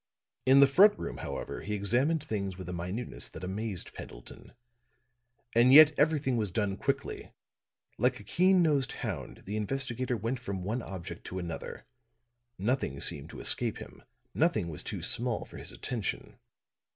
[0.47, 4.53] In the front room, however, he examined things with a minuteness that amazed Pendleton.
[5.53, 7.33] And yet everything was done quickly;
[7.99, 11.85] like a keen nosed hound, the investigator went from one object to another;
[12.57, 14.01] nothing seemed to escape him,
[14.33, 16.39] nothing was too small for his attention.